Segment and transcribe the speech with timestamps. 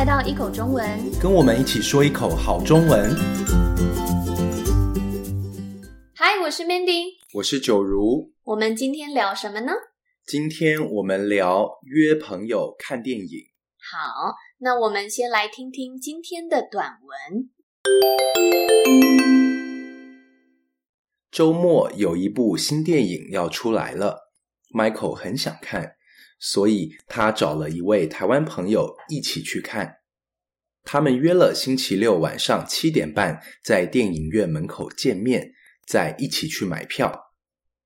[0.00, 0.82] 来到一口中文，
[1.20, 3.14] 跟我们一起说一口好中文。
[6.14, 8.32] 嗨，我是 Mandy，我是九如。
[8.44, 9.72] 我们今天聊什么呢？
[10.24, 13.28] 今天我们聊约朋友看电影。
[13.92, 17.50] 好，那我们先来听听今天的短文。
[21.30, 24.30] 周末有一部新电影要出来了
[24.74, 25.96] ，Michael 很想看。
[26.40, 29.98] 所以他找了一位台湾朋友一起去看。
[30.82, 35.52] 他们约了星期六晚上七点半在电影院门口见面，
[35.86, 37.34] 再一起去买票。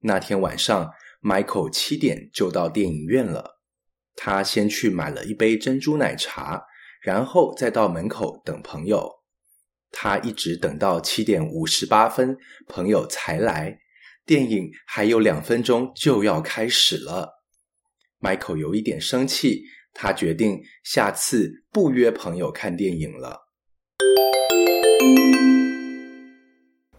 [0.00, 0.90] 那天晚上
[1.22, 3.60] ，Michael 七点就到电影院了。
[4.14, 6.62] 他先去买了一杯珍珠奶茶，
[7.00, 9.10] 然后再到门口等朋友。
[9.90, 12.36] 他一直等到七点五十八分，
[12.68, 13.78] 朋友才来。
[14.26, 17.41] 电影还有两分钟就要开始了。
[18.21, 23.47] Michael 有一点生气，他决定下次不约朋友看电影了。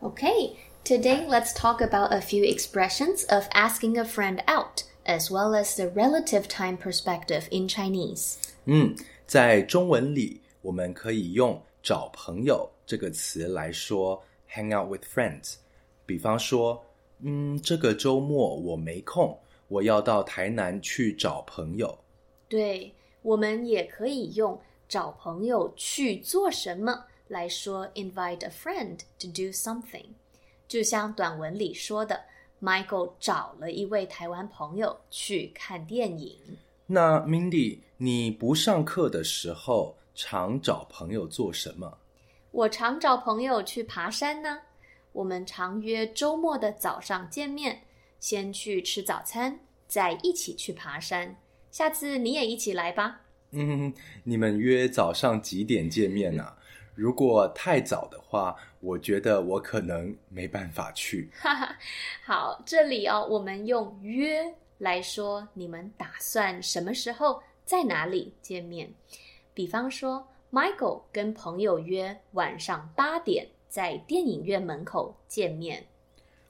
[0.00, 5.54] Okay, today let's talk about a few expressions of asking a friend out, as well
[5.54, 8.36] as the relative time perspective in Chinese.
[8.64, 8.94] 嗯，
[9.26, 15.54] 在中文里，我们可以用“找朋友”这个词来说 “hang out with friends”。
[16.04, 16.84] 比方说，
[17.20, 19.38] 嗯，这个周末我没空。
[19.67, 21.97] 我要到台南去找朋友。
[22.47, 30.05] 对，我们也可以用找朋友去做什么来说，invite a friend to do something。
[30.67, 32.21] 就像短文里说的
[32.61, 36.37] ，Michael 找了一位台湾朋友去看电影。
[36.85, 41.97] 那 Mindy，你不上课的时候常找朋友做什么？
[42.51, 44.61] 我常找朋友去爬山呢。
[45.11, 47.81] 我们常约周末的早上见面。
[48.19, 51.37] 先去吃早餐，再一起去爬山。
[51.69, 53.21] 下次你也一起来吧。
[53.51, 53.93] 嗯，
[54.23, 56.53] 你们约早上几点见面呢？
[56.95, 61.29] 如果太早的话，我觉得我可能没办法去。
[61.33, 61.77] 哈哈，
[62.25, 68.91] 好，这里哦，我们用约来说，你们打算什么时候在哪里见面？
[69.53, 75.85] 比方说，Michael 跟朋友约晚上八点在电影院门口见面。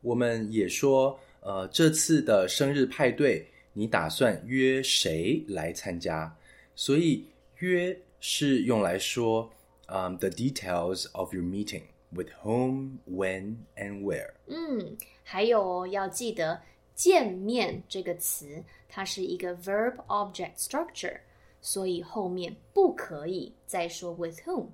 [0.00, 1.20] 我们也说。
[1.40, 6.36] 呃，这次的生日派对，你打算约谁来参加？
[6.74, 7.24] 所以
[7.58, 9.50] 约是用来说，
[9.86, 14.32] 嗯，the details of your meeting with whom, when, and where。
[14.46, 16.60] 嗯，还有要记得
[16.94, 21.18] 见面这个词，它是一个 verb object structure，
[21.62, 24.66] 所以后面不可以再说 with whom。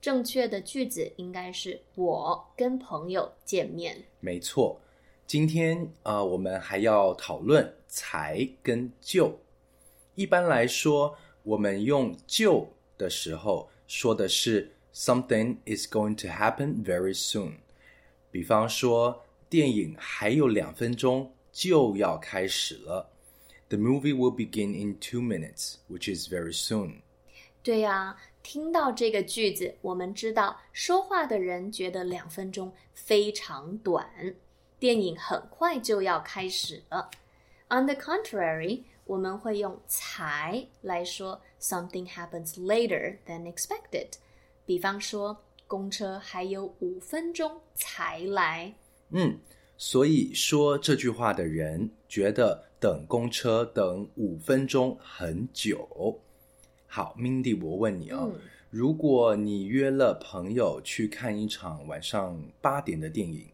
[0.00, 3.96] 正确的句子应该是我跟朋友见面。
[4.20, 4.80] 没错。
[5.26, 9.36] 今天啊，我们还要讨论才跟就。
[10.14, 17.54] 一般来说，我们用就的时候说的是 something is going to happen very soon。
[18.30, 23.10] 比方说，电影还有两分钟就要开始了。
[23.68, 27.00] The movie will begin in two minutes, which is very soon。
[27.64, 34.08] 对呀，听到这个句子，我们知道说话的人觉得两分钟非常短。
[34.78, 37.10] 电影很快就要开始了。
[37.68, 44.08] On the contrary，我们会用才来说 something happens later than expected。
[44.64, 45.36] 比方说，
[45.66, 48.74] 公车还有五分钟才来。
[49.10, 49.38] 嗯，
[49.76, 56.20] 所以说这句话的人觉得等公车等五分钟很久。
[56.86, 58.28] 好，Mindy，我问你啊，
[58.70, 63.48] 如果你约了朋友去看一场晚上八点的电影。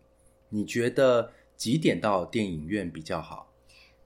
[0.53, 3.51] 你觉得几点到电影院比较好？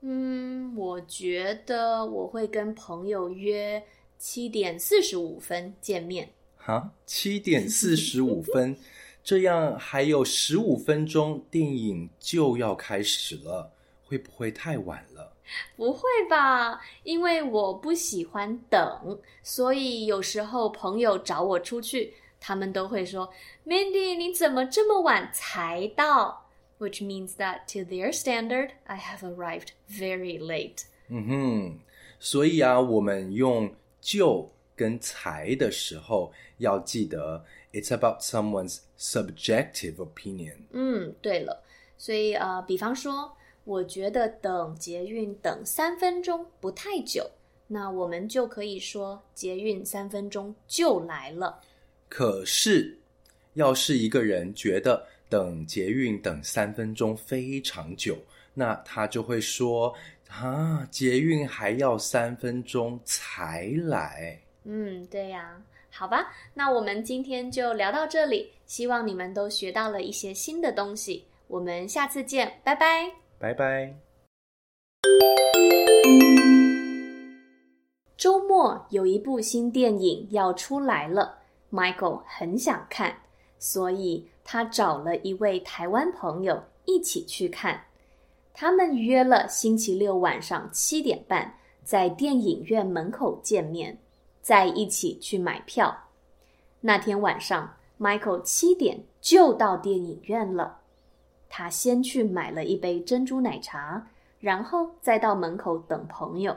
[0.02, 3.82] 嗯，我觉得我会跟朋友约
[4.16, 6.30] 七点四十五分见面。
[6.56, 8.76] 哈，七点四十五分，
[9.24, 13.72] 这样还有十五分钟电影就要开始了，
[14.04, 15.32] 会不会太晚了？
[15.76, 22.14] 不会吧，因为我不喜欢等，所以有时候朋友找我出去。
[22.38, 23.28] 他们都会说
[23.64, 26.45] ：“Mandy，你怎么这么晚才到
[26.79, 30.85] ？”Which means that to their standard, I have arrived very late.
[31.09, 31.79] 嗯哼，
[32.19, 40.55] 所以啊，我们用就跟才的时候要记得，it's about someone's subjective opinion。
[40.71, 41.63] 嗯，对了，
[41.97, 47.29] 所以呃，比方说，我觉得等捷运等三分钟不太久，
[47.67, 51.61] 那我们就可以说捷运三分钟就来了。
[52.09, 52.97] 可是，
[53.53, 58.16] 要是一个人觉得 等捷运等三分钟非常久，
[58.54, 59.94] 那他就会说
[60.30, 65.62] ：“啊，捷运还要三分钟才来。”嗯，对呀。
[65.90, 68.52] 好吧，那我们今天就聊到这里。
[68.66, 71.24] 希望你们都学到了一些新的东西。
[71.46, 73.10] 我们下次见，拜拜。
[73.38, 73.94] 拜拜。
[78.16, 81.38] 周末有一部新电影要出来了
[81.70, 83.16] ，Michael 很想看，
[83.58, 87.82] 所以他找了一位台湾朋友一起去看。
[88.54, 93.98] 他们约了星期六晚上七点半在电影院门口见面，
[94.40, 96.04] 再一起去买票。
[96.80, 100.78] 那天晚上，Michael 七点就到电影院了。
[101.48, 104.06] 他先去买了一杯珍珠奶茶，
[104.38, 106.56] 然后再到门口等朋友。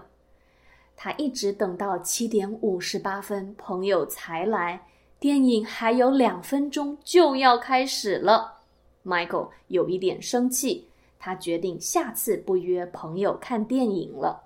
[0.95, 4.86] 他一直等到七点五十八分，朋友才来。
[5.19, 8.59] 电影还有两分钟就要开始了，
[9.05, 10.88] Michael 有一点生气，
[11.19, 14.43] 他决定下次不约朋友看电影了。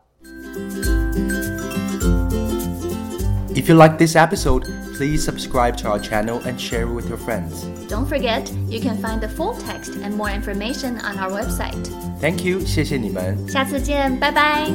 [3.54, 4.66] If you like this episode,
[4.96, 7.64] please subscribe to our channel and share it with your friends.
[7.88, 11.75] Don't forget, you can find the full text and more information on our website.
[12.20, 13.36] Thank you，谢谢你们。
[13.48, 14.69] 下次见，拜拜。